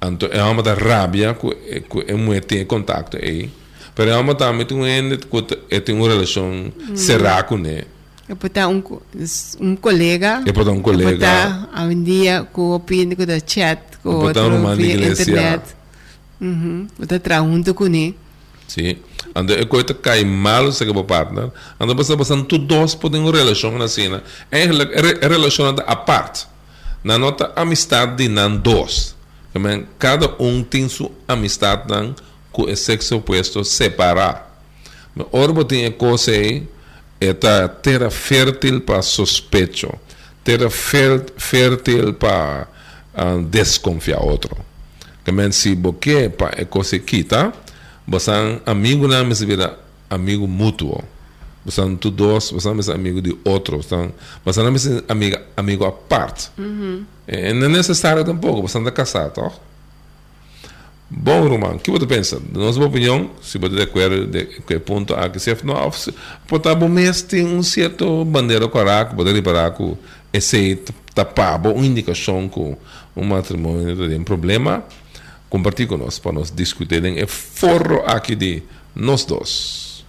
[0.03, 3.51] Então é uma da rabia que que é muito tem contato aí.
[3.97, 7.87] Mas é uma também tem um ende que é tem uma relação será com ele.
[8.27, 8.83] eu botar um
[9.61, 11.11] um colega É para um colega.
[11.13, 15.23] botar um dia com o opinião da chat outro uma via igreja.
[15.23, 15.63] internet.
[16.41, 16.87] Uhum.
[16.99, 18.17] Você traz junto com ele.
[18.67, 18.97] Sim.
[19.35, 21.51] Ando é coisa cai mal se que o partner.
[21.79, 24.23] Ando você passando tu dois podem uma relação assim, né?
[24.51, 26.47] É rela- re- relacionada à parte.
[27.03, 29.15] Na nota amistade de nan dois.
[29.99, 32.15] Cada um tem sua amistade nan
[32.53, 34.49] com o sexo oposto separar.
[35.15, 36.67] Mas orbo tem coisa aí
[37.21, 37.33] é
[37.69, 39.93] terra fértil para suspeito.
[40.45, 42.67] Terra fér- fértil para
[43.49, 44.57] desconfiar outro.
[45.25, 47.53] Também se você é coisa quita,
[48.07, 51.03] você é amigo na mesa vira amigo mútuo.
[51.65, 53.77] Você é tu dois, você é amigo de outro.
[53.77, 54.09] Você é-
[54.63, 56.51] não é amigo, amigo à parte.
[57.29, 59.51] Eh, não é necessário tampouco, você anda casado, tá?
[61.13, 62.41] Bom, Roman, o que você pensa?
[62.53, 65.91] Na nossa opinião, se você de acordo de que ponto há que ser, não,
[66.49, 69.97] botar bom mês tem um certo bandeira correto, poder liberar com
[70.33, 70.79] esse
[71.13, 72.77] tapar, uma indicação com
[73.21, 74.83] um matrimônio tem um problema,
[75.49, 78.63] compartilhe conosco para nós discutirem e forro aqui de
[78.95, 80.05] nós dois.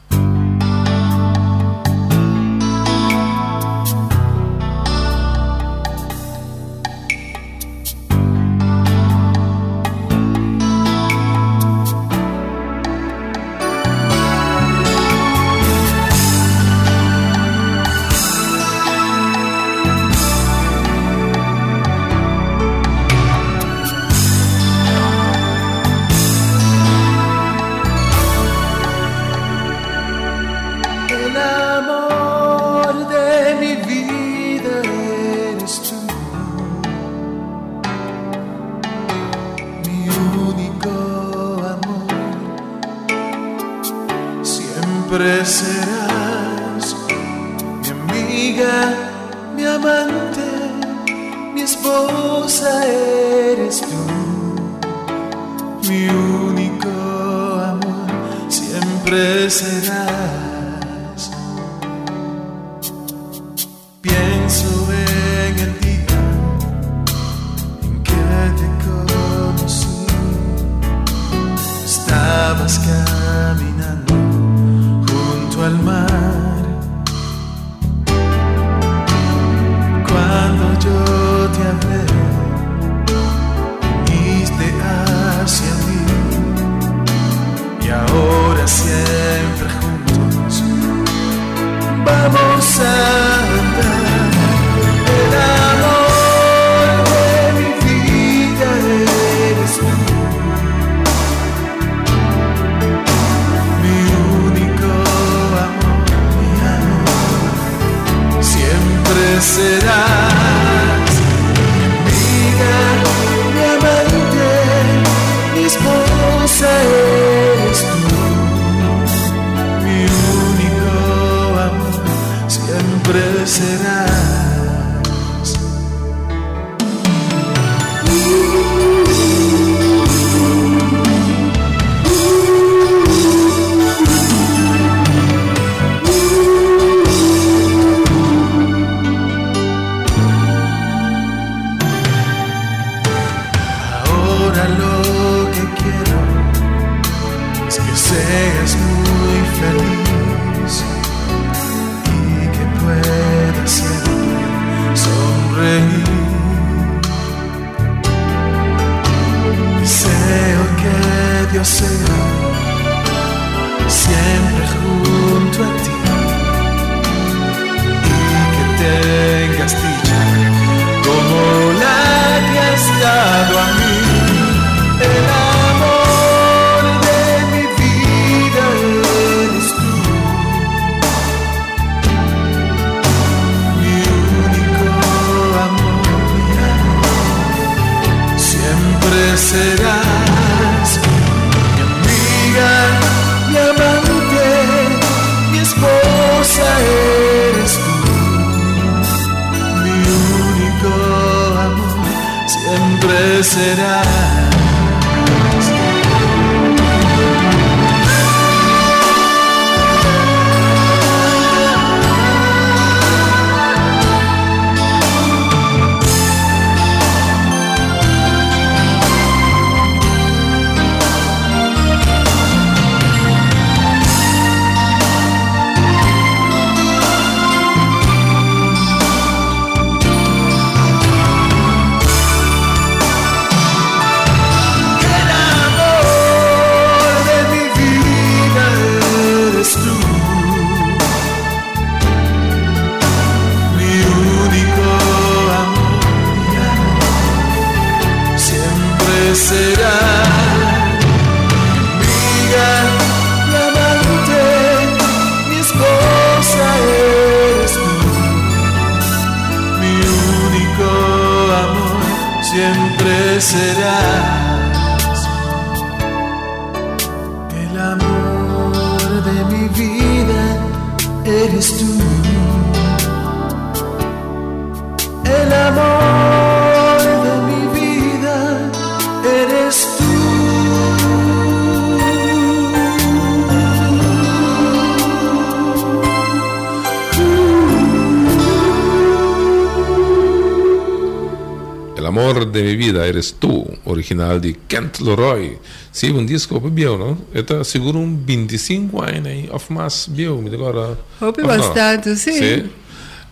[293.22, 295.58] Eres tú, original de Kent Leroy.
[295.92, 297.18] Sí, un disco bio, ¿no?
[297.34, 300.98] Está seguro un 25 años of más bio, me agora.
[301.20, 302.34] Hope bastante, sim.
[302.34, 302.70] Sim.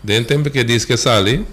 [0.03, 1.43] Den tempo que diz que sale,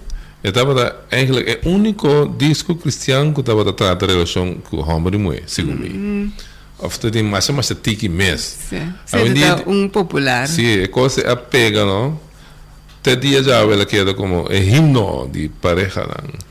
[0.41, 4.77] estava da eigenlijk é o único disco cristiano que estava a tratar de relação com
[4.77, 6.31] o homem e mulher, segundo mim.
[6.79, 8.39] Of te tem mais mais tiki mes.
[8.69, 8.93] Sim.
[9.09, 10.47] Tá um popular.
[10.47, 12.19] Sim, é coisa a pega, não?
[13.01, 16.46] Te dia já ela queda como é himno de pareja, não?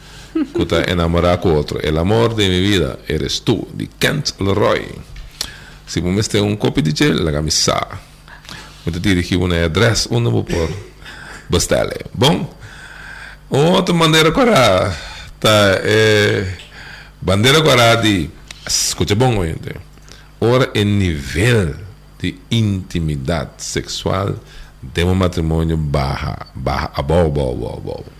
[0.54, 1.78] Que está enamorado com outro.
[1.82, 4.86] El amor de mi vida eres tú, de Kent Leroy.
[5.86, 7.86] Se você tem um copo de gel, la camisa.
[8.84, 10.70] Moet dirigir uma adres, onde vou por
[11.48, 12.06] bestellen.
[12.14, 12.54] Bom,
[13.50, 14.96] outra maneira agora
[15.40, 15.80] tá
[17.20, 18.30] bandeira agora de
[18.66, 19.74] escuta bom gente.
[20.40, 21.74] Ora é nível
[22.20, 24.36] de intimidade sexual
[24.82, 28.15] de um matrimônio barra barra above, above, above, above.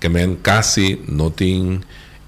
[0.00, 1.80] Que men quase não tem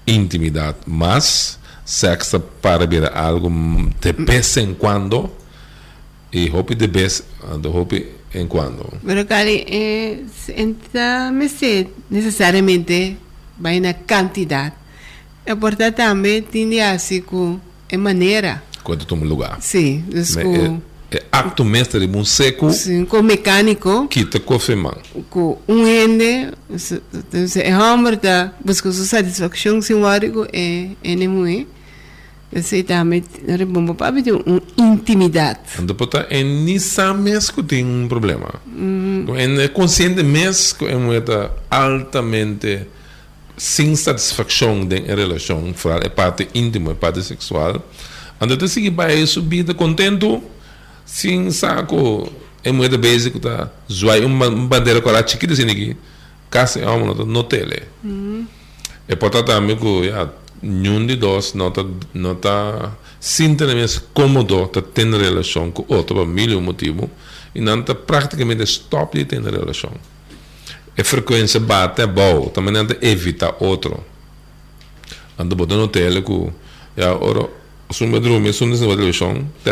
[0.05, 3.49] intimidade, mas sexo para ver algo
[3.99, 5.29] de vez em quando
[6.33, 7.23] e hope de vez
[7.61, 8.85] de hope em quando.
[9.05, 10.19] Pero Cali, eh,
[10.55, 13.17] entra, me sé, necessariamente
[13.59, 14.73] vai na quantidade.
[15.45, 17.59] É importante também tem assim com
[17.91, 18.63] a maneira.
[19.05, 19.57] toma lugar.
[19.61, 20.81] Sim, Me- É, é
[21.31, 24.97] acto mestre de um seco sim, com mecânico, que te confirma.
[25.29, 26.51] com um ende,
[27.59, 31.81] é hammer da busca sua satisfação sem várigo é é nem muito.
[32.53, 35.59] Você também não é bom para ter uma intimidade.
[35.79, 38.55] Ando pota é nessa mesmo tem um problema.
[39.37, 41.31] É consciente mesmo é muito
[41.69, 42.87] altamente
[43.55, 47.81] sem satisfação em relação, é parte íntima, é parte sexual.
[48.39, 50.43] Ando te seguir para isso, vida contento,
[51.11, 52.31] sem saco,
[52.63, 53.69] é muito básico, tá?
[53.91, 55.97] Zoai uma bandeira com a chiquita assim aqui,
[56.49, 57.83] casa é uma nota no tele.
[59.09, 60.29] É portanto que ja,
[60.61, 66.25] nenhum de nós não está não tá sinceramente cômodo de ter relação com outro por
[66.25, 67.11] mil motivo
[67.53, 69.91] e não está praticamente stop de ter relação.
[70.97, 74.01] A frequência bate é boa, também não evita outro.
[75.37, 76.49] Ando botando no tele que
[76.95, 77.49] ja, ora,
[77.89, 79.71] se um bedroom, se um relação, te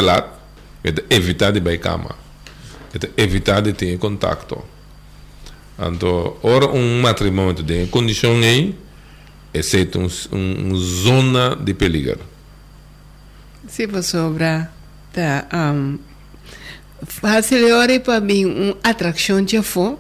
[0.84, 2.16] lá, é de evitar de ir cama.
[2.94, 4.64] É de evitar de ter contato.
[5.78, 8.76] Então, ora um matrimônio de condição aí,
[9.54, 12.20] exceto um, um, um zona de peligro.
[13.68, 14.72] Se você sobra,
[15.14, 16.00] tá, um,
[17.06, 19.98] facilita para mim uma atração de fo,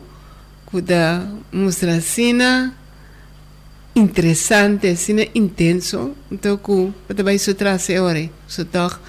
[0.69, 2.75] que dá mostra cena
[3.95, 8.99] interessante, cena intenso, então que vai se trazer hora, so toch,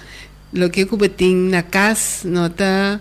[0.53, 2.99] lo que tem na casa, não tá,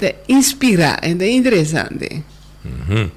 [0.00, 2.22] é inspira, é interessante.
[2.64, 3.10] Uhum.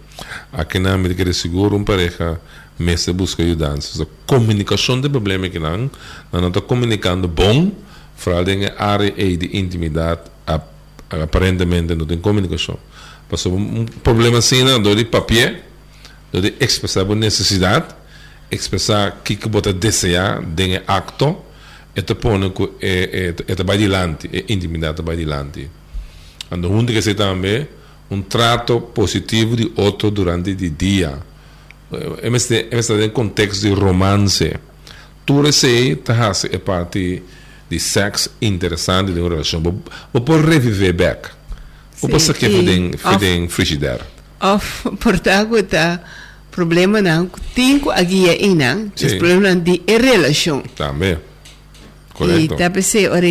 [0.53, 2.39] Aqui na América de seguro, um pareja
[2.77, 4.03] mestre busca ajudança.
[4.03, 5.89] A comunicação de problema que não,
[6.31, 7.71] não está comunicando bom,
[8.15, 10.69] fora da área de intimidade, ap-
[11.09, 12.77] aparentemente não tem comunicação.
[13.29, 15.55] Passou um problema assim, não, de papel,
[16.33, 17.87] de expressar a necessidade,
[18.51, 21.37] expressar o que você desejar, de acto,
[21.95, 25.69] e te põe que é, é, é, vai adiante, é intimidade vai adiante.
[26.47, 27.67] Quando um que se também
[28.09, 31.17] um trato positivo de outro durante o dia.
[32.21, 34.53] Este é contexto de romance.
[35.25, 37.23] Tu receio tá é parte
[37.69, 39.61] de sexo interessante de uma relação.
[39.61, 41.29] Vou pode reviver back.
[42.01, 42.45] Vou passar e
[43.05, 44.05] off- fidem frigideira.
[44.41, 46.01] of portanto tá
[46.49, 51.17] problema não tem que aqui é não os problemas de relação Também.
[52.14, 52.55] Correto.
[52.55, 53.28] tá pensei ora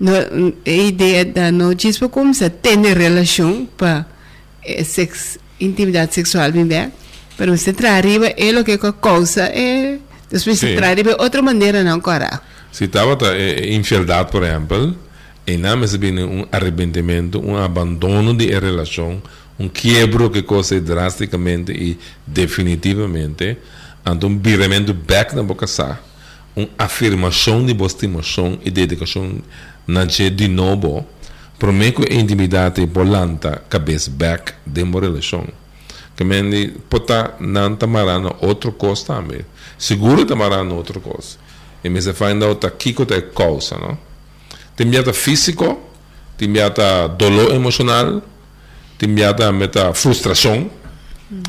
[0.00, 4.06] no a ideia da não diz para como se tem relação para
[4.84, 6.92] sex intimidade sexual bem bem
[7.36, 9.98] para você arriba é o que a causa é
[10.30, 10.76] depois Sim.
[10.76, 12.40] se arriba outra maneira não cara
[12.72, 14.96] Se estava é, infidelidade, por exemplo,
[15.46, 19.22] e não mas bem um arrependimento, um abandono de relação,
[19.58, 21.96] um quebro que coisa drasticamente e
[22.26, 23.58] definitivamente,
[24.04, 26.00] ante um viramento back na boca sa,
[26.56, 29.38] uma afirmação de boa estimação e dedicação
[29.86, 31.06] na gente de novo,
[31.60, 35.46] a intimidade importante, cabeça back de uma relação.
[36.16, 39.40] Que me pota não tamarano outra coisa também.
[39.76, 41.36] Seguro tamarano outra coisa.
[41.82, 43.98] E me se find out aqui que é causa, não?
[44.76, 45.80] Tem miata físico,
[46.36, 48.22] tem miata dolor emocional,
[48.98, 50.70] te enviata meta frustração.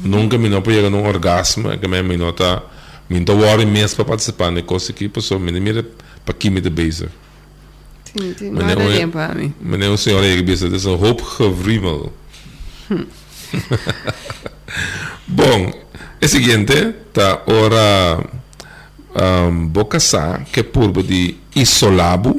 [0.04, 2.64] Nunca me não pode chegar num orgasmo, que me me nota
[3.10, 5.86] me não worry mesmo para participar na coisa que pessoa me mira
[6.24, 7.10] para que me de bezig.
[8.06, 9.54] Sim, sim, nada nee, tempo a mim.
[9.62, 12.14] Meneer o senhor bezig, dit is een hoop gevriemel.
[15.26, 15.74] Bom,
[16.20, 18.24] é o seguinte, tá ora
[19.16, 19.72] um,
[20.52, 22.36] que por de isolabo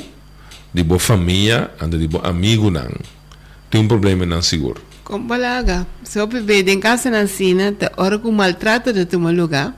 [0.72, 2.90] de boa família e de boa amigo não
[3.70, 4.80] tem um problema não seguro.
[5.04, 5.86] Como balaga.
[6.02, 9.74] Se eu beber em casa na sina, te hora com maltrato de tu lugar.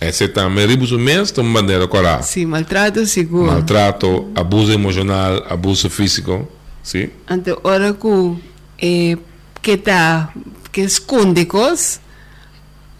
[0.00, 2.22] O mês tem uma bandeira coral.
[2.22, 3.46] Sim, maltrato seguro.
[3.46, 6.46] Maltrato, abuso emocional, abuso físico,
[6.82, 7.08] sim?
[7.28, 8.38] Ante hora com
[8.80, 9.16] eh,
[9.62, 10.32] que tá
[10.70, 12.00] que esconde coisas.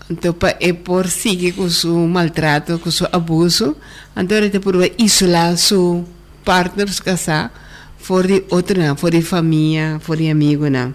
[0.09, 3.77] Então, é por seguir com seu maltrato, com seu abuso.
[4.17, 6.07] Então, ele por isolar seu
[6.45, 7.53] partner, casar,
[7.99, 10.95] fora de outro, não, fora de família, fora de amigo, não.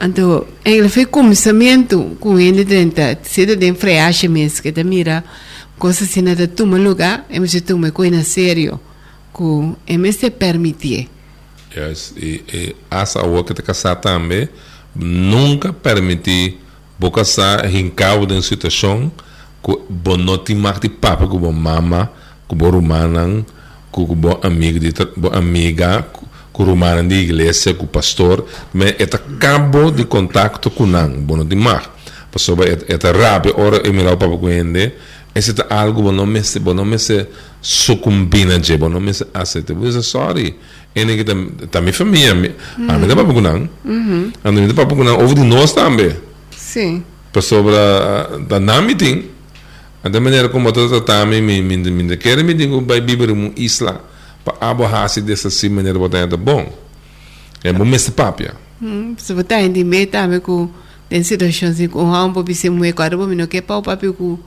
[0.00, 5.22] Então, ele fez começamento com ele dentro, cedo de freagem mesmo, que te mira,
[5.78, 8.80] coisas assim, de toma lugar, e me se toma coisa sério,
[9.34, 11.08] que é me se permitir.
[11.74, 12.14] Yes.
[12.16, 14.48] E, e essa rua que casar também,
[14.94, 16.58] nunca permitir
[16.98, 19.10] bo casar em cabo de situação
[19.64, 22.10] que bo não te mar de papo com bo mama,
[22.46, 23.44] com bo rumana,
[23.90, 26.06] com bo amigo de tra- bo amiga,
[26.52, 29.06] com rumana de igreja, com pastor, mas é
[29.38, 31.94] cabo de contato com não, bo não te mar.
[32.34, 34.92] É é rápido, ora eu me lá com ele,
[35.34, 37.26] esse é algo bo não me se bo não me se
[37.60, 39.74] sucumbina je, bo não me se aceita.
[39.74, 40.56] Bo dizer sorry.
[40.94, 41.24] Ene que
[41.68, 43.68] tá minha família, a mim dá papo com não.
[44.44, 46.14] A papo com não, over de nós também
[46.72, 47.04] Sim.
[47.32, 49.28] para sobre a da namiting
[50.02, 53.30] a da maneira como eu tratar me me me me quer me digo vai viver
[53.30, 54.00] uma isla
[54.44, 56.72] para abo hasi dessa assim maneira botar é bom
[57.64, 58.54] é bom mesmo papia.
[58.80, 60.68] Hum, se você está em meio também com
[61.08, 64.38] tem situações assim com um pouco se muito caro mim não quer pau papi com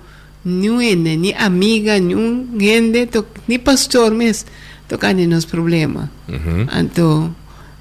[0.43, 4.49] nenhum nem amiga nenhum gente to, nem pastor mesmo
[4.87, 6.67] tocando nos problemas uhum.
[6.79, 7.35] então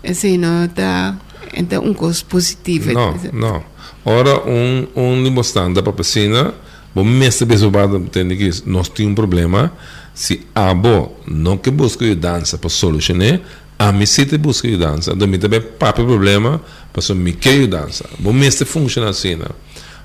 [0.07, 1.17] assim não tá
[1.55, 3.65] então um coisa positiva não não
[4.05, 6.55] ora um um limostanda para piscina
[6.95, 9.73] bom mesmo bem sobre tem que nós tem um problema
[10.15, 13.41] se abo não que busca a dança para solucionar
[13.79, 16.61] a mim se te busca a dança da mim também papo problema
[16.93, 19.51] para me que dança bom mesmo funciona assim não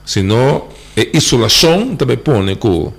[0.05, 2.91] se não é isolação também põe com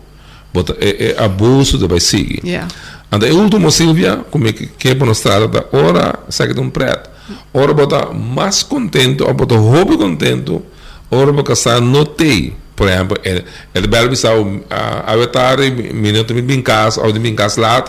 [0.54, 2.68] bota é, é abuso também seguir yeah.
[3.12, 6.70] And de último Silvia, como é que que para estrada da ora sai de um
[6.70, 7.11] preto.
[7.52, 10.62] Ora bota mais contento, ou bota roubo contento,
[11.11, 12.54] ora bota casar no tem.
[12.80, 14.30] Por exemplo, ele ele belo bisa
[14.70, 15.58] a avatar
[15.92, 17.84] minuto me bem casa, ou de bem casa lá,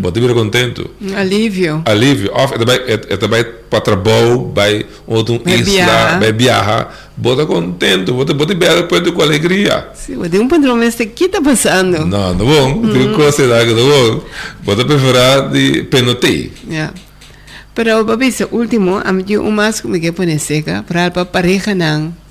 [0.00, 0.90] bota vir contento.
[1.14, 7.44] alívio Alívio, of é vai é vai para trabalho, vai outro isla, vai viajar, bota
[7.44, 9.88] contento, bota bota belo depois com alegria.
[9.92, 13.62] se você um padrão mesmo o que está passando Não, não bom, tem coisa lá
[13.66, 14.24] que não bom.
[14.64, 16.52] Bota preferar de penotei.
[16.66, 16.94] Yeah.
[17.74, 22.21] Pero babisa, último, am yo umas como que pone seca para para pareja nang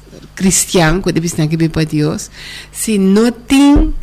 [0.41, 2.31] cristiano, que debes que para Dios,
[2.71, 3.93] si no tem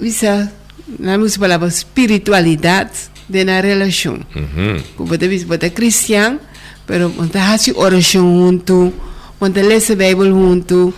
[0.00, 0.50] visa
[0.98, 4.18] na música palavra espiritualidade de na relação.
[4.34, 4.82] Uhum.
[4.96, 6.40] Como debes botar cristiano,
[6.86, 8.92] pero monta hasi oração junto,
[9.40, 10.92] monta lese Bible junto,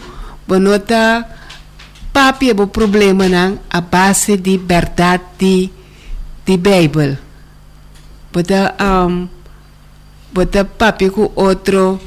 [0.47, 1.27] bonota
[2.13, 5.71] papi é o problema nang a base de verdade de,
[6.47, 7.19] de Bible.
[8.33, 9.29] Bota um,
[10.33, 12.01] bota papi com outro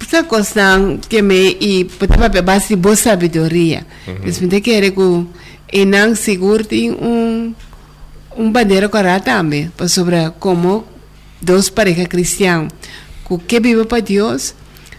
[0.00, 3.86] Essa coisa que me e bota papi a base de boa sabedoria.
[4.06, 5.26] Eles me querem que
[5.72, 7.54] e não seguro tem um
[8.36, 10.84] um bandeira correta também sobre como
[11.42, 12.68] dois parejas cristãos
[13.46, 14.54] que vive para Deus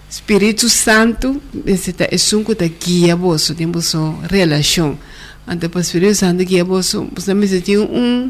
[0.10, 3.98] Espírito Santo é um que guia você tem você
[4.30, 5.00] relação
[5.46, 8.30] para o Espírito Santo guia você você me tem um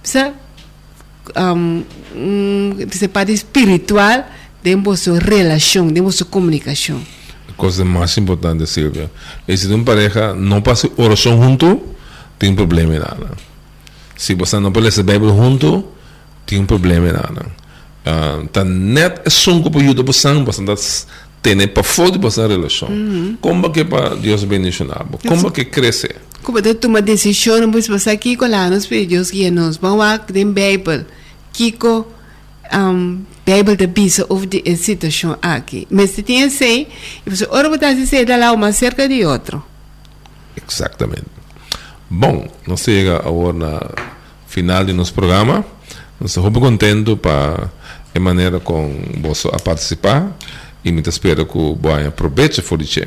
[0.00, 0.32] precisa
[1.36, 4.24] um, um precisa parte espiritual
[4.66, 7.00] de você relação de você comunicação
[7.56, 9.10] Coisa mais importante, Silvia.
[9.48, 11.80] E se uma pareja não passa oração junto,
[12.38, 13.30] tem um problema nada.
[14.14, 15.84] Se você não pode ler a Bíblia junto,
[16.44, 17.46] tem um problema nada.
[18.52, 21.06] Tá net é só que ajuda você, você
[21.40, 22.88] tendo para fora de relação.
[23.40, 25.06] Como que para Deus bendicionar?
[25.26, 26.16] Como que crescer?
[26.46, 30.44] como de tomar decisão você aqui com lá nos Deus guia nos vamos lá de
[30.44, 31.04] Bible
[31.52, 32.06] Kiko
[32.74, 36.86] um, Bible de bisa of de situação aqui mas se tem assim
[37.26, 39.62] e você ora botar se da lá uma cerca de outro
[40.68, 41.26] Exatamente.
[42.08, 43.90] Bom, nós chega agora na
[44.46, 45.64] final de nosso programa.
[46.20, 47.70] Nós estamos muito contentes para
[48.14, 50.34] a maneira com você a participar
[50.84, 53.00] e me espero que boa aproveite for isso.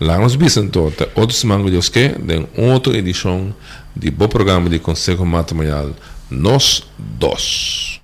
[0.00, 3.54] Lá nos bisento te outro semana de que de outra edição
[3.94, 5.90] de bom programa de Conselho Matrimonial
[6.30, 7.99] Nós Dois.